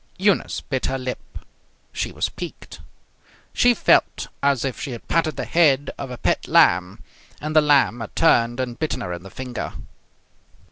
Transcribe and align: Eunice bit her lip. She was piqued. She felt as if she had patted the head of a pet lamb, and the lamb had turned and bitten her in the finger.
Eunice 0.17 0.61
bit 0.61 0.87
her 0.87 0.97
lip. 0.97 1.37
She 1.93 2.11
was 2.11 2.27
piqued. 2.27 2.79
She 3.53 3.75
felt 3.75 4.29
as 4.41 4.65
if 4.65 4.81
she 4.81 4.93
had 4.93 5.07
patted 5.07 5.35
the 5.35 5.45
head 5.45 5.91
of 5.95 6.09
a 6.09 6.17
pet 6.17 6.47
lamb, 6.47 7.03
and 7.39 7.55
the 7.55 7.61
lamb 7.61 7.99
had 7.99 8.15
turned 8.15 8.59
and 8.59 8.79
bitten 8.79 9.01
her 9.01 9.13
in 9.13 9.21
the 9.21 9.29
finger. 9.29 9.73